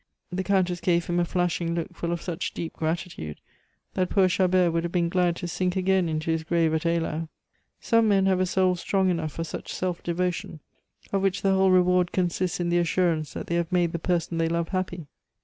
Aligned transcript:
The 0.31 0.43
Countess 0.43 0.79
gave 0.79 1.05
him 1.05 1.19
a 1.19 1.25
flashing 1.25 1.75
look 1.75 1.93
full 1.95 2.11
of 2.11 2.23
such 2.23 2.55
deep 2.55 2.73
gratitude 2.73 3.39
that 3.93 4.09
poor 4.09 4.27
Chabert 4.27 4.73
would 4.73 4.81
have 4.83 4.91
been 4.91 5.09
glad 5.09 5.35
to 5.35 5.47
sink 5.47 5.75
again 5.75 6.09
into 6.09 6.31
his 6.31 6.43
grave 6.43 6.73
at 6.73 6.87
Eylau. 6.87 7.29
Some 7.79 8.07
men 8.07 8.25
have 8.25 8.39
a 8.39 8.47
soul 8.47 8.75
strong 8.75 9.11
enough 9.11 9.33
for 9.33 9.43
such 9.43 9.71
self 9.71 10.01
devotion, 10.01 10.59
of 11.13 11.21
which 11.21 11.43
the 11.43 11.53
whole 11.53 11.69
reward 11.69 12.11
consists 12.11 12.59
in 12.59 12.69
the 12.69 12.79
assurance 12.79 13.33
that 13.33 13.45
they 13.45 13.53
have 13.53 13.71
made 13.71 13.91
the 13.91 13.99
person 13.99 14.39
they 14.39 14.49
love 14.49 14.69
happy. 14.69 15.05